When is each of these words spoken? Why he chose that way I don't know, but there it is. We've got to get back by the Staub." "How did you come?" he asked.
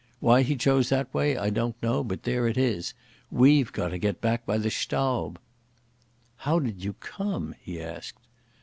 Why 0.19 0.41
he 0.41 0.55
chose 0.55 0.89
that 0.89 1.13
way 1.13 1.37
I 1.37 1.51
don't 1.51 1.75
know, 1.83 2.03
but 2.03 2.23
there 2.23 2.47
it 2.47 2.57
is. 2.57 2.95
We've 3.29 3.71
got 3.71 3.89
to 3.89 3.99
get 3.99 4.19
back 4.19 4.47
by 4.47 4.57
the 4.57 4.71
Staub." 4.71 5.37
"How 6.37 6.57
did 6.57 6.83
you 6.83 6.93
come?" 6.93 7.53
he 7.61 7.79
asked. 7.79 8.17